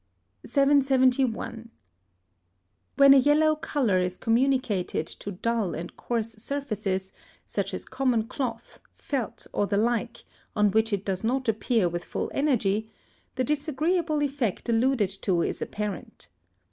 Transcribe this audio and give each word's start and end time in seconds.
771. 0.43 1.69
When 2.95 3.13
a 3.13 3.17
yellow 3.17 3.55
colour 3.55 3.99
is 3.99 4.17
communicated 4.17 5.05
to 5.05 5.31
dull 5.33 5.75
and 5.75 5.95
coarse 5.95 6.31
surfaces, 6.41 7.13
such 7.45 7.71
as 7.71 7.85
common 7.85 8.23
cloth, 8.23 8.79
felt, 8.95 9.45
or 9.53 9.67
the 9.67 9.77
like, 9.77 10.23
on 10.55 10.71
which 10.71 10.91
it 10.91 11.05
does 11.05 11.23
not 11.23 11.47
appear 11.47 11.87
with 11.87 12.03
full 12.03 12.31
energy, 12.33 12.89
the 13.35 13.43
disagreeable 13.43 14.23
effect 14.23 14.67
alluded 14.69 15.11
to 15.21 15.43
is 15.43 15.61
apparent. 15.61 16.29